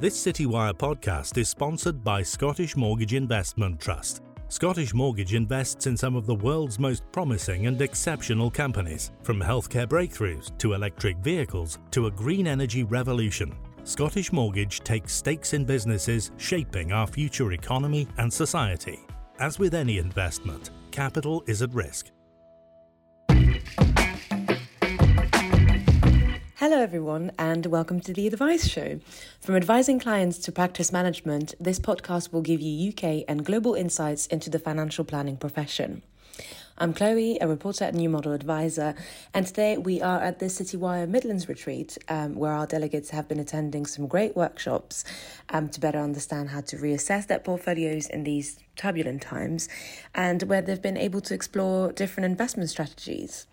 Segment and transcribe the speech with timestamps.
[0.00, 4.22] This Citywire podcast is sponsored by Scottish Mortgage Investment Trust.
[4.48, 9.86] Scottish Mortgage invests in some of the world's most promising and exceptional companies, from healthcare
[9.86, 13.54] breakthroughs to electric vehicles to a green energy revolution.
[13.84, 19.00] Scottish Mortgage takes stakes in businesses shaping our future economy and society.
[19.38, 22.06] As with any investment, capital is at risk.
[26.70, 29.00] Hello, everyone, and welcome to The Advice Show.
[29.40, 34.28] From advising clients to practice management, this podcast will give you UK and global insights
[34.28, 36.02] into the financial planning profession.
[36.78, 38.94] I'm Chloe, a reporter at New Model Advisor,
[39.34, 43.40] and today we are at the Citywire Midlands retreat, um, where our delegates have been
[43.40, 45.04] attending some great workshops
[45.48, 49.68] um, to better understand how to reassess their portfolios in these turbulent times,
[50.14, 53.48] and where they've been able to explore different investment strategies.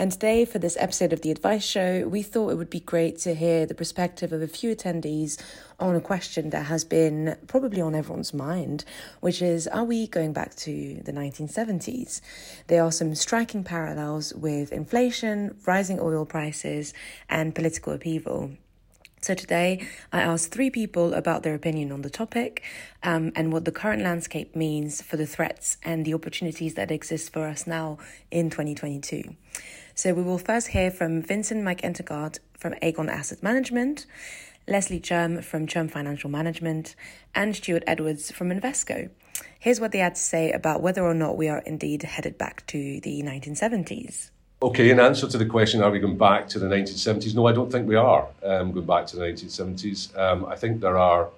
[0.00, 3.18] And today, for this episode of The Advice Show, we thought it would be great
[3.18, 5.38] to hear the perspective of a few attendees
[5.78, 8.86] on a question that has been probably on everyone's mind,
[9.20, 12.22] which is Are we going back to the 1970s?
[12.68, 16.94] There are some striking parallels with inflation, rising oil prices,
[17.28, 18.52] and political upheaval.
[19.20, 22.62] So, today I asked three people about their opinion on the topic
[23.02, 27.30] um, and what the current landscape means for the threats and the opportunities that exist
[27.30, 27.98] for us now
[28.30, 29.36] in 2022.
[29.94, 34.06] So we will first hear from Vincent Mike Entergaard from Aegon Asset Management,
[34.66, 36.94] Leslie Chum from Chum Financial Management,
[37.34, 39.10] and Stuart Edwards from Invesco.
[39.58, 42.66] Here's what they had to say about whether or not we are indeed headed back
[42.68, 44.30] to the 1970s.
[44.62, 47.34] Okay, in answer to the question, are we going back to the 1970s?
[47.34, 50.16] No, I don't think we are um, going back to the 1970s.
[50.18, 51.30] Um, I think there are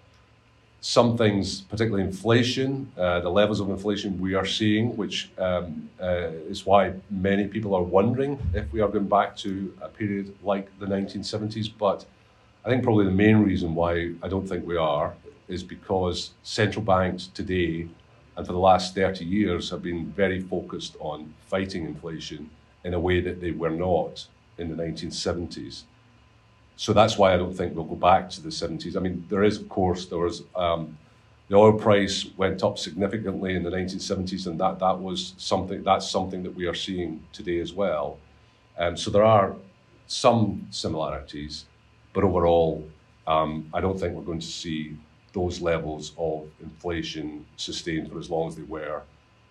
[0.83, 6.27] some things, particularly inflation, uh, the levels of inflation we are seeing, which um, uh,
[6.50, 10.77] is why many people are wondering if we are going back to a period like
[10.80, 11.70] the 1970s.
[11.78, 12.05] But
[12.64, 15.14] I think probably the main reason why I don't think we are
[15.47, 17.86] is because central banks today
[18.36, 22.51] and for the last 30 years have been very focused on fighting inflation
[22.83, 24.27] in a way that they were not
[24.58, 25.85] in the 1970s.
[26.77, 28.96] So that's why I don't think we'll go back to the 70s.
[28.96, 30.96] I mean, there is, of course, there was um,
[31.48, 36.11] the oil price went up significantly in the 1970s, and that that was something that's
[36.11, 38.18] something that we are seeing today as well.
[38.78, 39.55] Um, so there are
[40.06, 41.66] some similarities,
[42.14, 42.88] but overall,
[43.27, 44.96] um, I don't think we're going to see
[45.32, 49.02] those levels of inflation sustained for as long as they were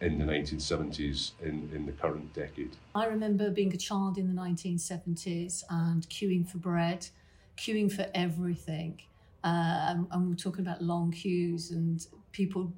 [0.01, 2.75] in the 1970s in, in the current decade.
[2.95, 7.07] I remember being a child in the 1970s and queuing for bread,
[7.55, 8.99] queuing for everything.
[9.43, 12.71] Uh, and, and we're talking about long queues, and people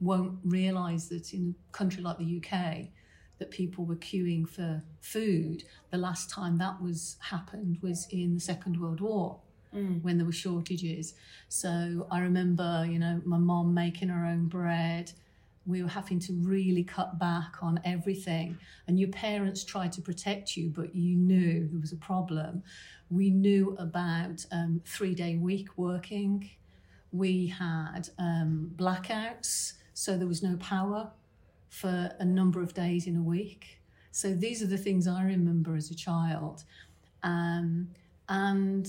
[0.00, 2.88] won't realise that in a country like the UK,
[3.38, 5.64] that people were queuing for food.
[5.90, 9.38] The last time that was happened was in the Second World War.
[9.74, 10.02] Mm.
[10.02, 11.12] When there were shortages,
[11.50, 15.12] so I remember, you know, my mom making her own bread,
[15.68, 18.58] we were having to really cut back on everything.
[18.86, 22.62] And your parents tried to protect you, but you knew there was a problem.
[23.10, 26.48] We knew about um, three day week working.
[27.12, 31.10] We had um, blackouts, so there was no power
[31.68, 33.80] for a number of days in a week.
[34.10, 36.64] So these are the things I remember as a child.
[37.22, 37.88] Um,
[38.28, 38.86] and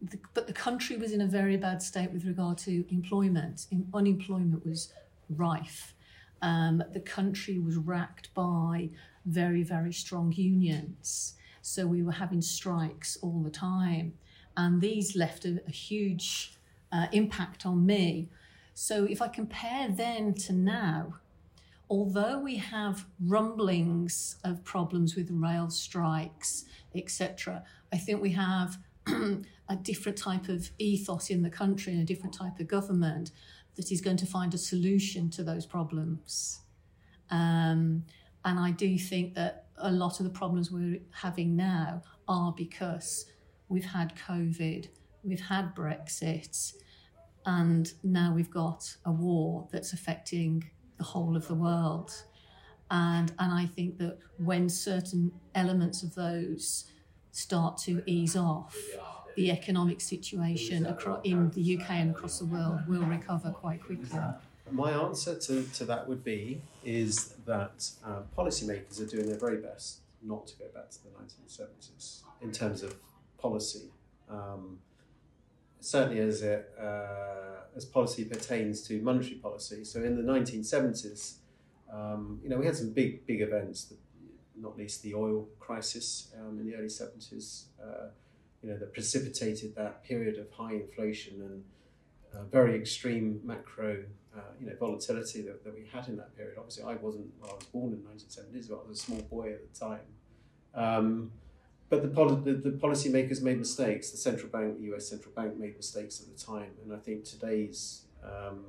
[0.00, 3.66] the, but the country was in a very bad state with regard to employment.
[3.92, 4.92] Unemployment was
[5.28, 5.94] rife.
[6.42, 8.90] Um, the country was racked by
[9.24, 11.34] very, very strong unions.
[11.62, 14.14] So we were having strikes all the time.
[14.56, 16.58] And these left a, a huge
[16.92, 18.28] uh, impact on me.
[18.74, 21.14] So if I compare then to now,
[21.88, 26.64] although we have rumblings of problems with rail strikes,
[26.94, 32.06] etc., I think we have a different type of ethos in the country and a
[32.06, 33.30] different type of government
[33.76, 36.60] that is going to find a solution to those problems.
[37.30, 38.04] Um,
[38.44, 43.26] and I do think that a lot of the problems we're having now are because
[43.68, 44.88] we've had COVID,
[45.22, 46.74] we've had Brexit,
[47.46, 52.12] and now we've got a war that's affecting the whole of the world.
[52.90, 56.84] And, and I think that when certain elements of those
[57.32, 58.76] start to ease off,
[59.36, 64.18] the economic situation across, in the UK and across the world will recover quite quickly.
[64.70, 69.58] My answer to, to that would be is that uh, policymakers are doing their very
[69.58, 72.96] best not to go back to the 1970s in terms of
[73.38, 73.90] policy.
[74.28, 74.78] Um,
[75.80, 79.84] certainly as it, uh, as policy pertains to monetary policy.
[79.84, 81.34] So in the 1970s,
[81.92, 83.92] um, you know, we had some big big events,
[84.56, 87.64] not least the oil crisis um, in the early 70s.
[87.82, 88.08] Uh,
[88.64, 91.64] you know, that precipitated that period of high inflation and
[92.34, 94.02] uh, very extreme macro
[94.34, 96.56] uh, you know, volatility that, that we had in that period.
[96.58, 99.20] Obviously, I wasn't, well, I was born in the 1970s, but I was a small
[99.22, 100.00] boy at the time.
[100.74, 101.32] Um,
[101.88, 104.10] but the, poli- the, the policymakers made mistakes.
[104.10, 106.70] The central bank, the US central bank, made mistakes at the time.
[106.82, 108.64] And I think today's, um,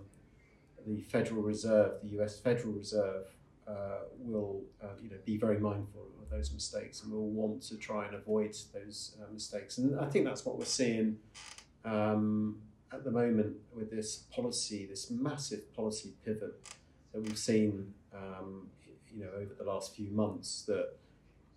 [0.85, 3.25] the Federal Reserve, the US Federal Reserve,
[3.67, 7.77] uh, will uh, you know, be very mindful of those mistakes and will want to
[7.77, 9.79] try and avoid those uh, mistakes.
[9.79, 11.17] And I think that's what we're seeing
[11.83, 12.57] um,
[12.93, 16.53] at the moment with this policy, this massive policy pivot
[17.11, 18.67] that we've seen, um,
[19.11, 20.97] you know, over the last few months that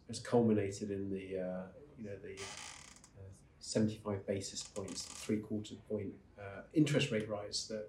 [0.07, 1.67] has culminated in the, uh,
[1.99, 3.29] you know, the uh,
[3.61, 7.89] 75 basis points, three quarter point uh, interest rate rise that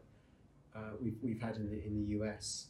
[1.01, 2.67] we've, we've had in the, in the US.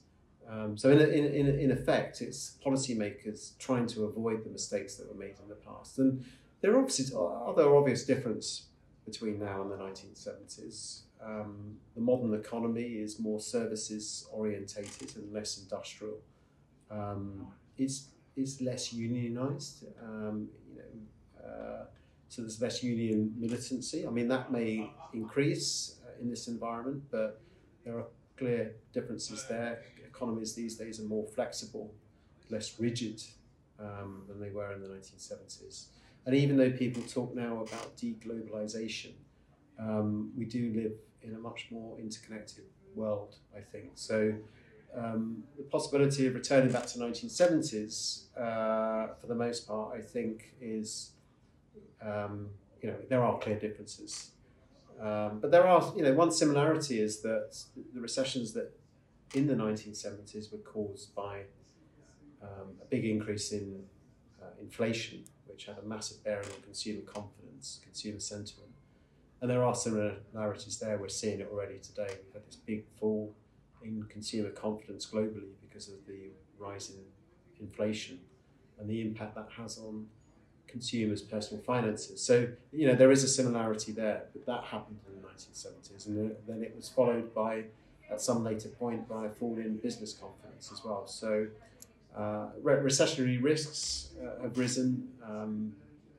[0.49, 5.07] Um, so in, in, in, in effect, it's policymakers trying to avoid the mistakes that
[5.07, 5.99] were made in the past.
[5.99, 6.25] And
[6.61, 8.65] there are obviously other obvious difference
[9.05, 11.01] between now and the 1970s.
[11.23, 16.17] Um, the modern economy is more services orientated and less industrial.
[16.89, 17.47] Um,
[17.77, 19.85] it's, it's less unionized.
[20.01, 21.85] Um, you know, uh,
[22.27, 24.07] so there's less union militancy.
[24.07, 27.41] I mean, that may increase uh, in this environment, but
[27.83, 28.05] there are
[28.39, 29.83] clear differences there.
[30.05, 31.93] Economies these days are more flexible,
[32.49, 33.21] less rigid
[33.79, 35.87] um, than they were in the 1970s.
[36.25, 39.11] And even though people talk now about deglobalization,
[39.79, 42.65] um, we do live in a much more interconnected
[42.95, 43.91] world, I think.
[43.95, 44.33] So
[44.95, 50.53] um, the possibility of returning back to 1970s, uh, for the most part, I think
[50.61, 51.11] is,
[52.01, 52.49] um,
[52.81, 54.31] you know, there are clear differences.
[54.99, 57.57] Um, but there are, you know, one similarity is that
[57.93, 58.71] the recessions that
[59.33, 61.43] in the 1970s were caused by
[62.41, 63.83] um, a big increase in
[64.41, 68.71] uh, inflation which had a massive bearing on consumer confidence, consumer sentiment.
[69.41, 70.97] And there are similarities there.
[70.97, 72.07] We're seeing it already today.
[72.07, 73.35] We've had this big fall
[73.83, 76.99] in consumer confidence globally because of the rise in
[77.59, 78.19] inflation
[78.79, 80.07] and the impact that has on
[80.69, 82.21] consumers' personal finances.
[82.21, 86.07] So, you know, there is a similarity there, but that happened in the 1970s.
[86.07, 87.63] And then it was followed by,
[88.11, 91.07] at some later point, by a fall in business confidence as well.
[91.07, 91.47] So,
[92.15, 95.73] uh, re- recessionary risks uh, have risen um,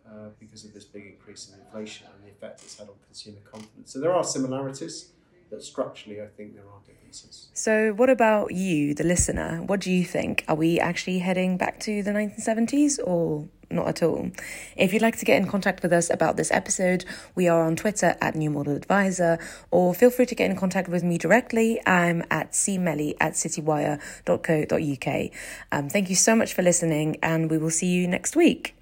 [0.09, 3.39] uh, because of this big increase in inflation and the effect it's had on consumer
[3.51, 3.93] confidence.
[3.93, 5.13] So there are similarities,
[5.51, 7.49] but structurally, I think there are differences.
[7.55, 9.63] So, what about you, the listener?
[9.67, 10.45] What do you think?
[10.49, 14.31] Are we actually heading back to the 1970s or not at all.
[14.77, 17.77] If you'd like to get in contact with us about this episode, we are on
[17.77, 19.39] Twitter at New Model Advisor,
[19.71, 21.81] or feel free to get in contact with me directly.
[21.87, 25.31] I'm at cmelly at citywire.co.uk.
[25.73, 28.75] Um, thank you so much for listening, and we will see you next week.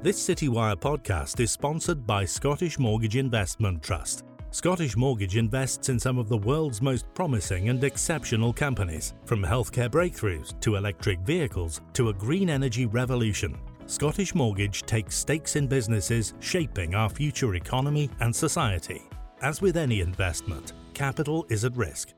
[0.00, 4.24] This Citywire podcast is sponsored by Scottish Mortgage Investment Trust.
[4.58, 9.88] Scottish Mortgage invests in some of the world's most promising and exceptional companies, from healthcare
[9.88, 13.56] breakthroughs to electric vehicles to a green energy revolution.
[13.86, 19.00] Scottish Mortgage takes stakes in businesses shaping our future economy and society.
[19.42, 22.14] As with any investment, capital is at risk.